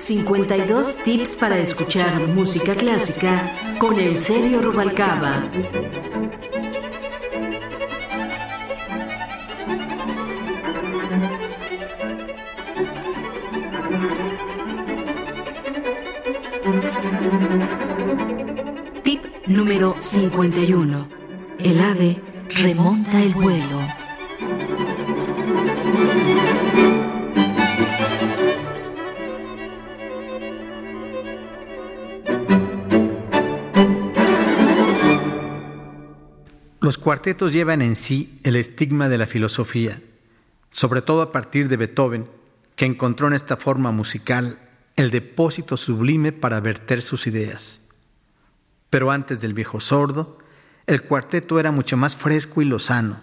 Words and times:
52 0.00 1.02
tips 1.04 1.34
para 1.34 1.58
escuchar 1.58 2.26
música 2.28 2.74
clásica 2.74 3.76
con 3.78 4.00
Eusebio 4.00 4.62
Rubalcaba. 4.62 5.44
Tip 19.02 19.22
número 19.48 19.96
51. 19.98 21.08
El 21.58 21.80
ave 21.82 22.22
remonta 22.56 23.22
el 23.22 23.34
vuelo. 23.34 23.89
Los 36.90 36.98
cuartetos 36.98 37.52
llevan 37.52 37.82
en 37.82 37.94
sí 37.94 38.40
el 38.42 38.56
estigma 38.56 39.08
de 39.08 39.16
la 39.16 39.28
filosofía, 39.28 40.02
sobre 40.72 41.02
todo 41.02 41.22
a 41.22 41.30
partir 41.30 41.68
de 41.68 41.76
Beethoven, 41.76 42.28
que 42.74 42.84
encontró 42.84 43.28
en 43.28 43.34
esta 43.34 43.56
forma 43.56 43.92
musical 43.92 44.58
el 44.96 45.12
depósito 45.12 45.76
sublime 45.76 46.32
para 46.32 46.58
verter 46.58 47.00
sus 47.00 47.28
ideas. 47.28 47.90
Pero 48.90 49.12
antes 49.12 49.40
del 49.40 49.54
viejo 49.54 49.80
sordo, 49.80 50.38
el 50.88 51.02
cuarteto 51.02 51.60
era 51.60 51.70
mucho 51.70 51.96
más 51.96 52.16
fresco 52.16 52.60
y 52.60 52.64
lozano. 52.64 53.20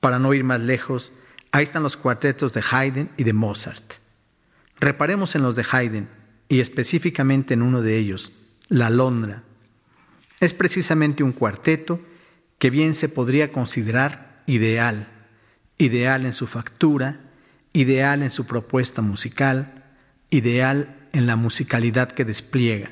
Para 0.00 0.18
no 0.18 0.34
ir 0.34 0.44
más 0.44 0.60
lejos, 0.60 1.14
ahí 1.52 1.64
están 1.64 1.82
los 1.82 1.96
cuartetos 1.96 2.52
de 2.52 2.62
Haydn 2.70 3.08
y 3.16 3.24
de 3.24 3.32
Mozart. 3.32 3.94
Reparemos 4.78 5.34
en 5.34 5.40
los 5.40 5.56
de 5.56 5.64
Haydn, 5.72 6.10
y 6.50 6.60
específicamente 6.60 7.54
en 7.54 7.62
uno 7.62 7.80
de 7.80 7.96
ellos, 7.96 8.32
la 8.68 8.90
Londra. 8.90 9.44
Es 10.40 10.52
precisamente 10.52 11.22
un 11.22 11.32
cuarteto 11.32 12.00
que 12.58 12.70
bien 12.70 12.94
se 12.94 13.08
podría 13.08 13.52
considerar 13.52 14.42
ideal, 14.46 15.08
ideal 15.78 16.24
en 16.24 16.32
su 16.32 16.46
factura, 16.46 17.20
ideal 17.72 18.22
en 18.22 18.30
su 18.30 18.46
propuesta 18.46 19.02
musical, 19.02 19.84
ideal 20.30 21.08
en 21.12 21.26
la 21.26 21.36
musicalidad 21.36 22.12
que 22.12 22.24
despliega. 22.24 22.90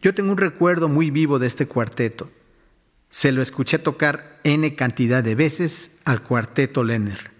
Yo 0.00 0.14
tengo 0.14 0.30
un 0.30 0.38
recuerdo 0.38 0.88
muy 0.88 1.10
vivo 1.10 1.38
de 1.38 1.46
este 1.46 1.66
cuarteto. 1.66 2.30
Se 3.08 3.32
lo 3.32 3.42
escuché 3.42 3.78
tocar 3.78 4.38
n 4.44 4.76
cantidad 4.76 5.24
de 5.24 5.34
veces 5.34 6.02
al 6.04 6.22
cuarteto 6.22 6.84
Lenner. 6.84 7.30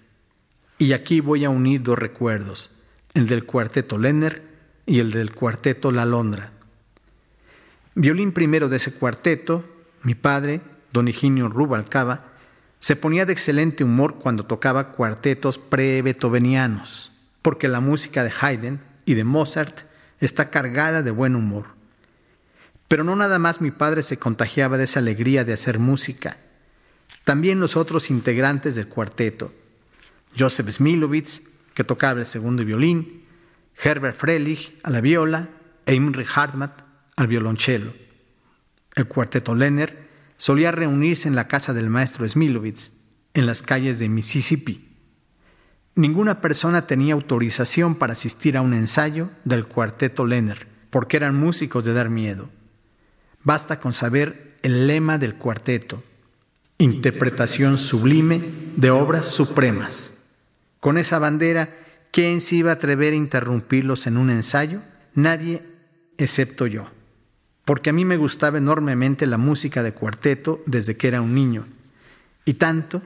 Y 0.79 0.93
aquí 0.93 1.21
voy 1.21 1.45
a 1.45 1.51
unir 1.51 1.83
dos 1.83 1.99
recuerdos, 1.99 2.71
el 3.15 3.27
del 3.27 3.45
cuarteto 3.45 3.99
Lenner 3.99 4.43
y 4.87 5.01
el 5.01 5.11
del 5.11 5.35
cuarteto 5.35 5.93
La 5.93 6.07
Londra. 6.07 6.53
Violín 7.95 8.33
primero 8.33 8.69
de 8.69 8.79
ese 8.79 8.93
cuarteto, 8.93 9.65
mi 10.03 10.15
padre, 10.15 10.61
don 10.99 11.09
Higinio 11.09 11.49
Rubalcaba, 11.49 12.25
se 12.81 12.97
ponía 12.97 13.25
de 13.25 13.33
excelente 13.33 13.85
humor 13.85 14.17
cuando 14.17 14.45
tocaba 14.45 14.93
cuartetos 14.93 15.57
pre-beethovenianos, 15.59 17.13
porque 17.41 17.69
la 17.69 17.81
música 17.81 18.25
de 18.25 18.33
Haydn 18.41 18.81
y 19.05 19.15
de 19.15 19.25
Mozart 19.25 19.83
está 20.21 20.51
cargada 20.51 21.03
de 21.03 21.11
buen 21.13 21.37
humor. 21.37 21.67
Pero 22.89 23.05
no 23.05 23.15
nada 23.15 23.39
más 23.39 23.61
mi 23.61 23.71
padre 23.71 24.03
se 24.03 24.19
contagiaba 24.19 24.77
de 24.77 24.85
esa 24.85 24.99
alegría 24.99 25.45
de 25.45 25.53
hacer 25.53 25.79
música, 25.79 26.37
también 27.25 27.61
los 27.61 27.77
otros 27.77 28.11
integrantes 28.11 28.75
del 28.75 28.89
cuarteto, 28.89 29.53
Joseph 30.37 30.71
Smilovitz, 30.71 31.43
que 31.75 31.85
tocaba 31.85 32.21
el 32.21 32.27
segundo 32.27 32.65
violín, 32.65 33.25
Herbert 33.81 34.17
Frelich 34.17 34.77
a 34.83 34.91
la 34.91 35.01
viola 35.01 35.49
e 35.87 35.95
Imre 35.95 36.27
Hartmann 36.35 36.73
al 37.15 37.29
violonchelo. 37.29 37.93
El 38.97 39.07
cuarteto 39.07 39.55
Lenner 39.55 40.08
solía 40.39 40.73
reunirse 40.73 41.29
en 41.29 41.35
la 41.35 41.49
casa 41.49 41.75
del 41.75 41.91
maestro 41.91 42.27
Smilovitz, 42.27 42.93
en 43.35 43.45
las 43.45 43.61
calles 43.61 43.99
de 43.99 44.09
Mississippi. 44.09 44.89
Ninguna 45.95 46.41
persona 46.41 46.87
tenía 46.87 47.15
autorización 47.15 47.97
para 47.97 48.15
asistir 48.15 48.57
a 48.57 48.63
un 48.63 48.73
ensayo 48.73 49.29
del 49.45 49.67
cuarteto 49.67 50.25
Lenner, 50.25 50.67
porque 50.91 51.17
eran 51.19 51.35
músicos 51.35 51.85
de 51.85 51.93
dar 51.93 52.09
miedo. 52.09 52.49
Basta 53.43 53.81
con 53.81 53.93
saber 53.93 54.57
el 54.63 54.87
lema 54.87 55.19
del 55.19 55.35
cuarteto, 55.35 56.03
interpretación 56.79 57.77
sublime 57.77 58.43
de 58.77 58.91
obras 58.91 59.27
supremas. 59.27 60.15
Con 60.79 60.99
esa 60.99 61.19
bandera, 61.19 61.77
¿quién 62.13 62.41
se 62.41 62.57
iba 62.57 62.71
a 62.71 62.75
atrever 62.75 63.13
a 63.13 63.17
interrumpirlos 63.17 64.07
en 64.07 64.17
un 64.17 64.31
ensayo? 64.31 64.81
Nadie 65.15 65.63
excepto 66.17 66.67
yo 66.69 66.89
porque 67.69 67.91
a 67.91 67.93
mí 67.93 68.07
me 68.07 68.17
gustaba 68.17 68.57
enormemente 68.57 69.27
la 69.27 69.37
música 69.37 69.83
de 69.83 69.93
cuarteto 69.93 70.63
desde 70.65 70.97
que 70.97 71.07
era 71.07 71.21
un 71.21 71.35
niño, 71.35 71.67
y 72.47 72.55
tanto 72.55 73.03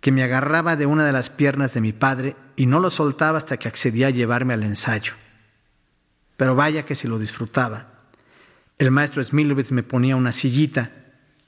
que 0.00 0.12
me 0.12 0.22
agarraba 0.22 0.76
de 0.76 0.86
una 0.86 1.04
de 1.04 1.10
las 1.10 1.30
piernas 1.30 1.74
de 1.74 1.80
mi 1.80 1.92
padre 1.92 2.36
y 2.54 2.66
no 2.66 2.78
lo 2.78 2.92
soltaba 2.92 3.38
hasta 3.38 3.56
que 3.56 3.66
accedía 3.66 4.06
a 4.06 4.10
llevarme 4.10 4.54
al 4.54 4.62
ensayo. 4.62 5.14
Pero 6.36 6.54
vaya 6.54 6.86
que 6.86 6.94
si 6.94 7.08
lo 7.08 7.18
disfrutaba. 7.18 7.88
El 8.78 8.92
maestro 8.92 9.24
Smilovitz 9.24 9.72
me 9.72 9.82
ponía 9.82 10.14
una 10.14 10.30
sillita, 10.30 10.92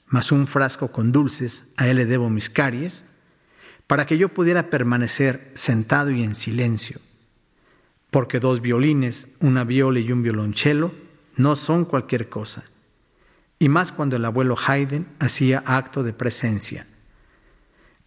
más 0.07 0.33
un 0.33 0.45
frasco 0.45 0.91
con 0.91 1.13
dulces, 1.13 1.71
a 1.77 1.87
él 1.87 1.95
le 1.95 2.05
debo 2.05 2.29
mis 2.29 2.49
caries, 2.49 3.05
para 3.87 4.05
que 4.05 4.17
yo 4.17 4.27
pudiera 4.27 4.69
permanecer 4.69 5.51
sentado 5.53 6.11
y 6.11 6.21
en 6.21 6.35
silencio, 6.35 6.99
porque 8.11 8.41
dos 8.41 8.59
violines, 8.59 9.29
una 9.39 9.63
viola 9.63 10.01
y 10.01 10.11
un 10.11 10.21
violonchelo, 10.21 11.06
no 11.37 11.55
son 11.55 11.85
cualquier 11.85 12.29
cosa, 12.29 12.63
y 13.59 13.69
más 13.69 13.91
cuando 13.91 14.15
el 14.15 14.25
abuelo 14.25 14.55
Haydn 14.57 15.07
hacía 15.19 15.63
acto 15.65 16.03
de 16.03 16.13
presencia. 16.13 16.85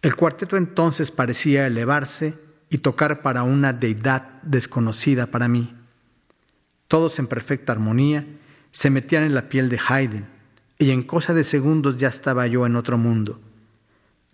El 0.01 0.15
cuarteto 0.15 0.57
entonces 0.57 1.11
parecía 1.11 1.67
elevarse 1.67 2.37
y 2.69 2.79
tocar 2.79 3.21
para 3.21 3.43
una 3.43 3.73
deidad 3.73 4.41
desconocida 4.43 5.27
para 5.27 5.47
mí. 5.47 5.75
Todos 6.87 7.19
en 7.19 7.27
perfecta 7.27 7.71
armonía 7.71 8.25
se 8.71 8.89
metían 8.89 9.23
en 9.23 9.35
la 9.35 9.49
piel 9.49 9.69
de 9.69 9.79
Haydn, 9.87 10.25
y 10.77 10.91
en 10.91 11.03
cosa 11.03 11.33
de 11.33 11.43
segundos 11.43 11.97
ya 11.97 12.07
estaba 12.07 12.47
yo 12.47 12.65
en 12.65 12.75
otro 12.75 12.97
mundo. 12.97 13.39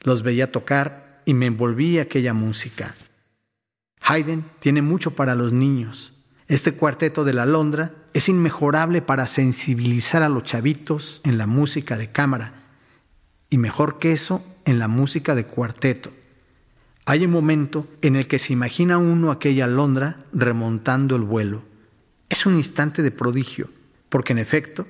Los 0.02 0.24
veía 0.24 0.52
tocar 0.52 1.22
y 1.26 1.34
me 1.34 1.46
envolvía 1.46 2.04
aquella 2.04 2.34
música. 2.34 2.96
Haydn 4.02 4.46
tiene 4.60 4.82
mucho 4.82 5.12
para 5.12 5.36
los 5.36 5.52
niños. 5.52 6.14
Este 6.48 6.72
cuarteto 6.72 7.26
de 7.26 7.34
la 7.34 7.46
Londra 7.46 7.92
es 8.18 8.30
inmejorable 8.30 9.04
para 9.04 9.28
sensibilizar 9.28 10.24
a 10.24 10.30
los 10.30 10.44
chavitos 10.44 11.22
en 11.24 11.38
la 11.38 11.46
música 11.46 11.98
de 11.98 12.12
cámara 12.12 12.64
y 13.48 13.60
mejor 13.60 14.00
que 14.00 14.12
eso 14.12 14.44
en 14.66 14.80
la 14.80 14.88
música 14.88 15.36
de 15.36 15.46
cuarteto. 15.46 16.12
Hay 17.06 17.26
un 17.26 17.30
momento 17.30 17.88
en 18.02 18.16
el 18.16 18.28
que 18.28 18.40
se 18.40 18.54
imagina 18.54 18.98
uno 18.98 19.30
aquella 19.30 19.68
Londra 19.68 20.26
remontando 20.34 21.16
el 21.16 21.22
vuelo. 21.22 21.62
Es 22.28 22.48
un 22.48 22.56
instante 22.56 23.04
de 23.04 23.12
prodigio, 23.12 23.70
porque 24.10 24.34
en 24.34 24.40
efecto, 24.40 24.88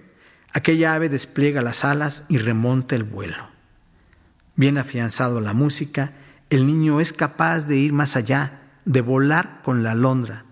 aquella 0.53 0.93
ave 0.93 1.09
despliega 1.09 1.61
las 1.61 1.83
alas 1.83 2.23
y 2.29 2.37
remonta 2.37 2.95
el 2.95 3.03
vuelo. 3.03 3.49
Bien 4.55 4.77
afianzado 4.77 5.41
la 5.41 5.51
música, 5.51 6.13
el 6.49 6.65
niño 6.65 7.01
es 7.01 7.11
capaz 7.11 7.65
de 7.65 7.75
ir 7.75 7.91
más 7.91 8.15
allá, 8.15 8.61
de 8.85 9.01
volar 9.01 9.59
con 9.65 9.83
la 9.83 9.95
Londra, 9.95 10.45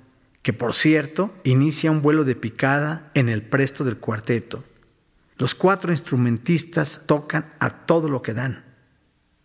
que 0.46 0.54
por 0.54 0.76
cierto 0.76 1.34
inicia 1.44 1.90
un 1.90 2.04
vuelo 2.04 2.24
de 2.24 2.36
picada 2.36 3.10
en 3.16 3.30
el 3.30 3.42
presto 3.42 3.84
del 3.84 3.98
cuarteto. 3.98 4.64
Los 5.38 5.56
cuatro 5.56 5.92
instrumentistas 5.92 7.08
tocan 7.08 7.52
a 7.58 7.72
todo 7.72 8.10
lo 8.10 8.22
que 8.22 8.36
dan. 8.36 8.64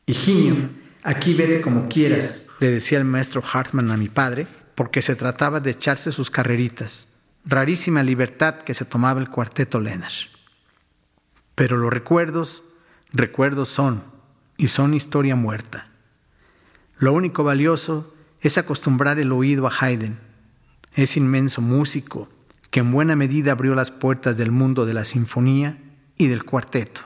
Higinio, 0.04 0.68
aquí 1.02 1.32
vete 1.32 1.62
como 1.62 1.88
quieras, 1.88 2.48
le 2.58 2.70
decía 2.70 2.98
el 2.98 3.06
maestro 3.06 3.42
Hartmann 3.42 3.90
a 3.90 3.96
mi 3.96 4.10
padre, 4.10 4.46
porque 4.74 5.00
se 5.00 5.16
trataba 5.16 5.60
de 5.60 5.70
echarse 5.70 6.12
sus 6.12 6.28
carreritas. 6.28 7.22
Rarísima 7.46 8.02
libertad 8.02 8.56
que 8.56 8.74
se 8.74 8.84
tomaba 8.84 9.22
el 9.22 9.30
cuarteto 9.30 9.80
Lennart. 9.80 10.28
Pero 11.54 11.78
los 11.78 11.90
recuerdos, 11.90 12.62
recuerdos 13.10 13.70
son, 13.70 14.04
y 14.58 14.68
son 14.68 14.92
historia 14.92 15.34
muerta. 15.34 15.88
Lo 16.98 17.14
único 17.14 17.42
valioso 17.42 18.14
es 18.42 18.58
acostumbrar 18.58 19.18
el 19.18 19.32
oído 19.32 19.66
a 19.66 19.72
Haydn 19.80 20.28
es 20.94 21.16
inmenso 21.16 21.60
músico 21.60 22.28
que 22.70 22.80
en 22.80 22.92
buena 22.92 23.16
medida 23.16 23.52
abrió 23.52 23.74
las 23.74 23.90
puertas 23.90 24.38
del 24.38 24.50
mundo 24.50 24.86
de 24.86 24.94
la 24.94 25.04
sinfonía 25.04 25.78
y 26.16 26.28
del 26.28 26.44
cuarteto. 26.44 27.02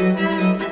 Música 0.00 0.69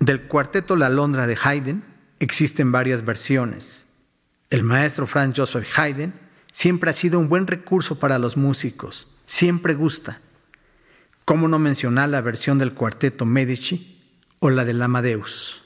Del 0.00 0.22
cuarteto 0.22 0.74
La 0.74 0.88
Londra 0.88 1.26
de 1.26 1.36
Haydn 1.42 1.84
existen 2.18 2.72
varias 2.72 3.04
versiones. 3.04 3.86
El 4.48 4.62
maestro 4.62 5.06
Franz 5.06 5.36
Joseph 5.36 5.68
Haydn 5.76 6.14
siempre 6.52 6.88
ha 6.88 6.94
sido 6.94 7.18
un 7.18 7.28
buen 7.28 7.46
recurso 7.46 7.98
para 7.98 8.18
los 8.18 8.36
músicos, 8.36 9.14
siempre 9.26 9.74
gusta. 9.74 10.20
¿Cómo 11.28 11.46
no 11.46 11.58
mencionar 11.58 12.08
la 12.08 12.22
versión 12.22 12.58
del 12.58 12.72
cuarteto 12.72 13.26
Medici 13.26 13.98
o 14.40 14.48
la 14.48 14.64
del 14.64 14.80
Amadeus? 14.80 15.60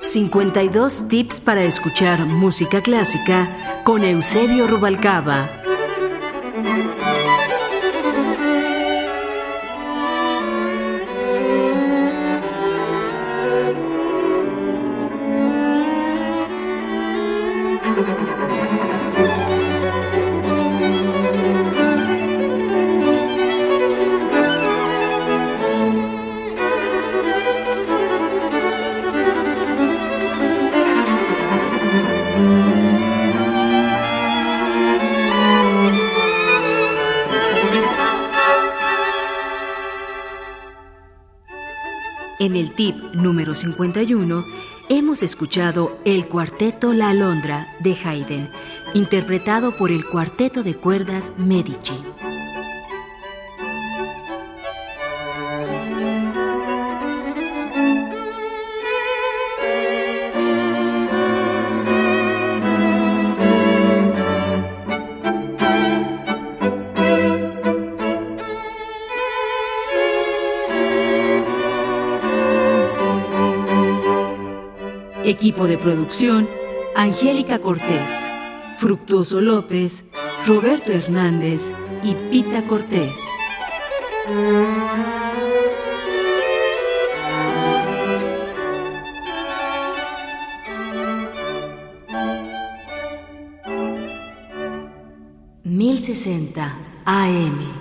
52 0.00 1.08
tips 1.08 1.40
para 1.40 1.64
escuchar 1.64 2.24
música 2.24 2.80
clásica 2.80 3.82
con 3.84 4.02
Eusebio 4.02 4.66
Rubalcaba. 4.66 5.67
Tip 42.78 42.94
número 43.12 43.56
51 43.56 44.44
hemos 44.88 45.24
escuchado 45.24 45.98
el 46.04 46.28
cuarteto 46.28 46.92
La 46.92 47.08
Alondra 47.08 47.74
de 47.80 47.92
Haydn, 47.92 48.50
interpretado 48.94 49.76
por 49.76 49.90
el 49.90 50.04
cuarteto 50.04 50.62
de 50.62 50.76
cuerdas 50.76 51.32
Medici. 51.38 51.98
Equipo 75.38 75.68
de 75.68 75.78
producción, 75.78 76.48
Angélica 76.96 77.60
Cortés, 77.60 78.28
Fructuoso 78.78 79.40
López, 79.40 80.06
Roberto 80.48 80.90
Hernández 80.90 81.72
y 82.02 82.16
Pita 82.28 82.66
Cortés. 82.66 83.14
Mil 95.62 95.98
sesenta 96.00 96.74
AM 97.04 97.77